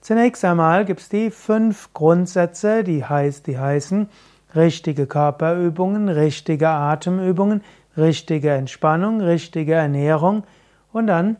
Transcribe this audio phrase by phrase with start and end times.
[0.00, 4.08] Zunächst einmal gibt es die fünf Grundsätze, die, heißt, die heißen
[4.54, 7.62] richtige Körperübungen, richtige Atemübungen,
[7.96, 10.44] richtige Entspannung, richtige Ernährung
[10.92, 11.36] und dann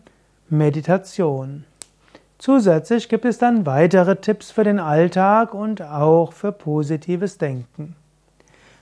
[0.48, 1.64] Meditation.
[2.38, 7.96] Zusätzlich gibt es dann weitere Tipps für den Alltag und auch für positives Denken.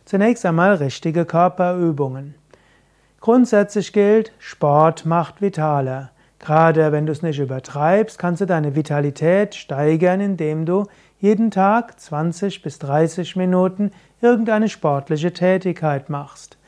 [0.04, 2.34] Zunächst einmal richtige Körperübungen.
[3.20, 6.10] Grundsätzlich gilt, Sport macht vitaler.
[6.42, 10.86] Gerade wenn du es nicht übertreibst, kannst du deine Vitalität steigern, indem du
[11.20, 16.58] jeden Tag 20 bis 30 Minuten irgendeine sportliche Tätigkeit machst.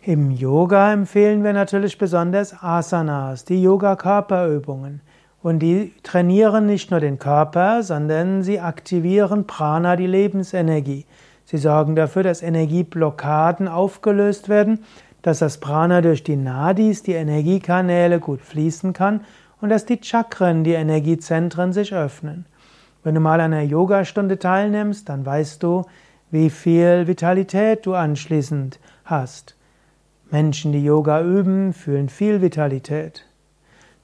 [0.00, 5.00] Im Yoga empfehlen wir natürlich besonders Asanas, die Yoga-Körperübungen.
[5.42, 11.04] Und die trainieren nicht nur den Körper, sondern sie aktivieren Prana, die Lebensenergie.
[11.44, 14.84] Sie sorgen dafür, dass Energieblockaden aufgelöst werden
[15.26, 19.22] dass das Prana durch die Nadis, die Energiekanäle, gut fließen kann
[19.60, 22.46] und dass die Chakren, die Energiezentren, sich öffnen.
[23.02, 25.84] Wenn du mal an einer Yogastunde teilnimmst, dann weißt du,
[26.30, 29.56] wie viel Vitalität du anschließend hast.
[30.30, 33.26] Menschen, die Yoga üben, fühlen viel Vitalität.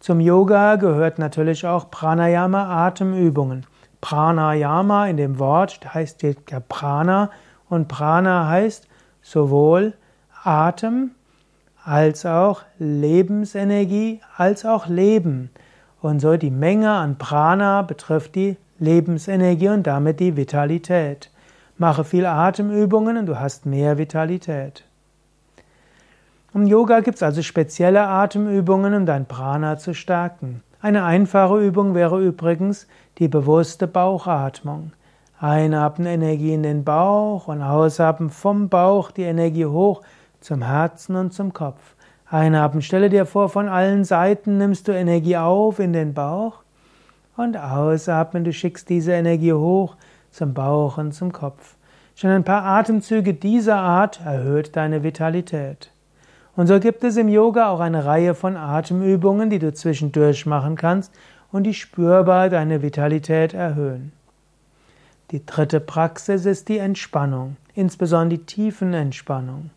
[0.00, 3.64] Zum Yoga gehört natürlich auch Pranayama Atemübungen.
[4.00, 7.30] Pranayama in dem Wort heißt ja Prana
[7.68, 8.88] und Prana heißt
[9.22, 9.94] sowohl
[10.44, 11.12] Atem
[11.84, 15.50] als auch Lebensenergie, als auch Leben.
[16.00, 21.30] Und so die Menge an Prana betrifft die Lebensenergie und damit die Vitalität.
[21.78, 24.84] Mache viel Atemübungen und du hast mehr Vitalität.
[26.54, 30.62] Im Yoga gibt es also spezielle Atemübungen, um dein Prana zu stärken.
[30.80, 32.88] Eine einfache Übung wäre übrigens
[33.18, 34.92] die bewusste Bauchatmung.
[35.40, 40.02] Einatmen Energie in den Bauch und ausatmen vom Bauch die Energie hoch
[40.42, 41.94] zum Herzen und zum Kopf.
[42.26, 46.62] Einatmen, stelle dir vor, von allen Seiten nimmst du Energie auf in den Bauch
[47.36, 49.96] und ausatmen, du schickst diese Energie hoch
[50.30, 51.76] zum Bauch und zum Kopf.
[52.14, 55.90] Schon ein paar Atemzüge dieser Art erhöht deine Vitalität.
[56.54, 60.76] Und so gibt es im Yoga auch eine Reihe von Atemübungen, die du zwischendurch machen
[60.76, 61.12] kannst
[61.50, 64.12] und die spürbar deine Vitalität erhöhen.
[65.30, 69.70] Die dritte Praxis ist die Entspannung, insbesondere die Tiefenentspannung.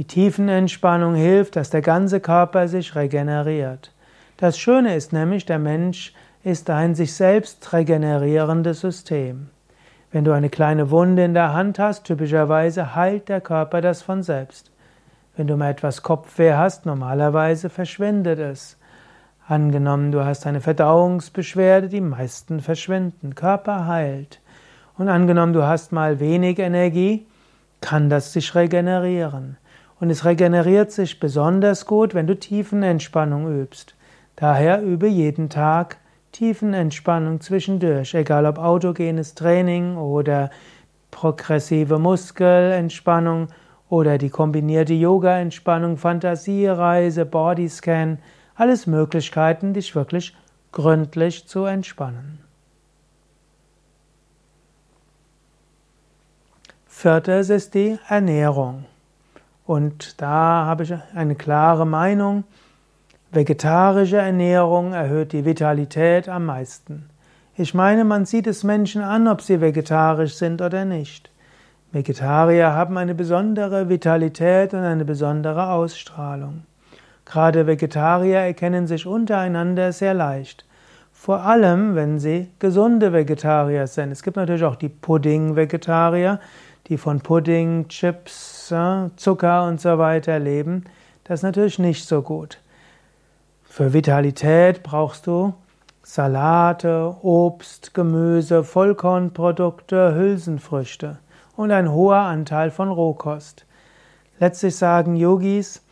[0.00, 3.92] Die Tiefenentspannung hilft, dass der ganze Körper sich regeneriert.
[4.38, 9.50] Das Schöne ist nämlich, der Mensch ist ein sich selbst regenerierendes System.
[10.10, 14.22] Wenn du eine kleine Wunde in der Hand hast, typischerweise heilt der Körper das von
[14.22, 14.70] selbst.
[15.36, 18.78] Wenn du mal etwas Kopfweh hast, normalerweise verschwindet es.
[19.46, 24.40] Angenommen, du hast eine Verdauungsbeschwerde, die meisten verschwinden, Körper heilt.
[24.96, 27.26] Und angenommen, du hast mal wenig Energie,
[27.82, 29.58] kann das sich regenerieren.
[30.00, 33.94] Und es regeneriert sich besonders gut, wenn du Tiefenentspannung übst.
[34.34, 35.98] Daher übe jeden Tag
[36.32, 40.50] Tiefenentspannung zwischendurch, egal ob autogenes Training oder
[41.10, 43.48] progressive Muskelentspannung
[43.90, 48.18] oder die kombinierte Yoga-Entspannung, Fantasiereise, Bodyscan,
[48.54, 50.34] alles Möglichkeiten, dich wirklich
[50.72, 52.38] gründlich zu entspannen.
[56.86, 58.84] Viertes ist die Ernährung.
[59.70, 62.42] Und da habe ich eine klare Meinung.
[63.30, 67.08] vegetarische Ernährung erhöht die Vitalität am meisten.
[67.54, 71.30] Ich meine, man sieht es Menschen an, ob sie vegetarisch sind oder nicht.
[71.92, 76.64] Vegetarier haben eine besondere Vitalität und eine besondere Ausstrahlung.
[77.24, 80.64] Gerade Vegetarier erkennen sich untereinander sehr leicht.
[81.12, 84.10] Vor allem, wenn sie gesunde Vegetarier sind.
[84.10, 86.40] Es gibt natürlich auch die Pudding-Vegetarier,
[86.90, 88.74] die von Pudding, Chips,
[89.16, 90.84] Zucker und so weiter leben.
[91.24, 92.58] Das ist natürlich nicht so gut.
[93.62, 95.54] Für Vitalität brauchst du
[96.02, 101.18] Salate, Obst, Gemüse, Vollkornprodukte, Hülsenfrüchte
[101.56, 103.64] und ein hoher Anteil von Rohkost.
[104.40, 105.82] Letztlich sagen Yogis,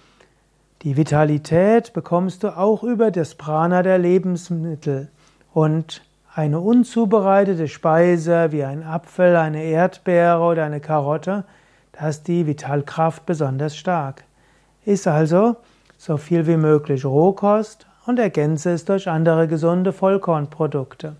[0.82, 5.08] die Vitalität bekommst du auch über das Prana der Lebensmittel
[5.54, 6.02] und
[6.38, 11.43] eine unzubereitete Speise wie ein Apfel, eine Erdbeere oder eine Karotte,
[11.90, 14.23] da ist die Vitalkraft besonders stark.
[14.85, 15.56] Iss also
[15.96, 21.17] so viel wie möglich Rohkost und ergänze es durch andere gesunde Vollkornprodukte.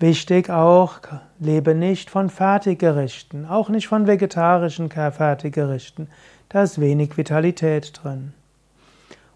[0.00, 0.94] Wichtig auch,
[1.38, 6.08] lebe nicht von Fertiggerichten, auch nicht von vegetarischen Fertiggerichten.
[6.48, 8.34] Da ist wenig Vitalität drin.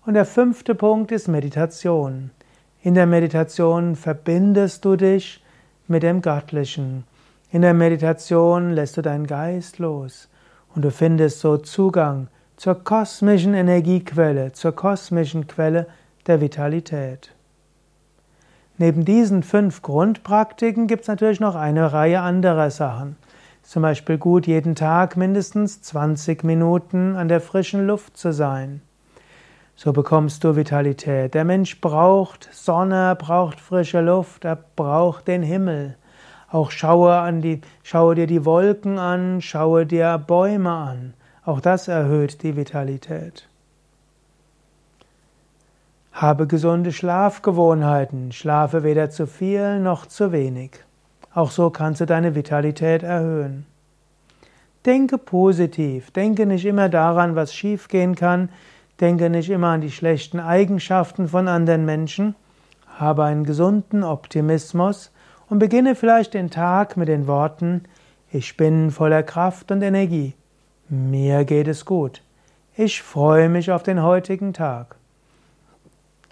[0.05, 2.33] Und der fünfte Punkt ist Meditation.
[2.83, 5.45] In der Meditation verbindest du dich
[5.87, 7.05] mit dem Göttlichen.
[7.51, 10.31] In der Meditation lässt du deinen Geist los
[10.75, 15.89] und du findest so Zugang zur kosmischen Energiequelle, zur kosmischen Quelle
[16.27, 17.35] der Vitalität.
[18.79, 23.17] Neben diesen fünf Grundpraktiken gibt es natürlich noch eine Reihe anderer Sachen.
[23.63, 28.81] Zum Beispiel gut, jeden Tag mindestens 20 Minuten an der frischen Luft zu sein.
[29.83, 31.33] So bekommst du Vitalität.
[31.33, 35.97] Der Mensch braucht Sonne, braucht frische Luft, er braucht den Himmel.
[36.51, 41.15] Auch schaue, an die, schaue dir die Wolken an, schaue dir Bäume an.
[41.47, 43.49] Auch das erhöht die Vitalität.
[46.13, 50.73] Habe gesunde Schlafgewohnheiten, schlafe weder zu viel noch zu wenig.
[51.33, 53.65] Auch so kannst du deine Vitalität erhöhen.
[54.85, 58.51] Denke positiv, denke nicht immer daran, was schiefgehen kann,
[59.01, 62.35] Denke nicht immer an die schlechten Eigenschaften von anderen Menschen,
[62.99, 65.11] habe einen gesunden Optimismus
[65.49, 67.85] und beginne vielleicht den Tag mit den Worten
[68.31, 70.35] Ich bin voller Kraft und Energie.
[70.89, 72.23] Mir geht es gut.
[72.77, 74.97] Ich freue mich auf den heutigen Tag.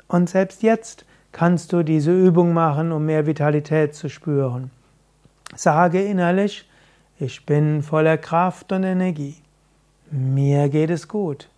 [0.07, 4.71] Und selbst jetzt kannst du diese Übung machen, um mehr Vitalität zu spüren.
[5.55, 6.69] Sage innerlich,
[7.19, 9.37] ich bin voller Kraft und Energie.
[10.11, 11.49] Mir geht es gut.